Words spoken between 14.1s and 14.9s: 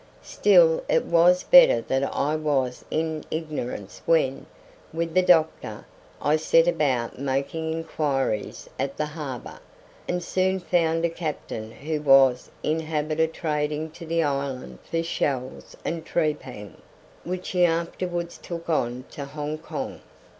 island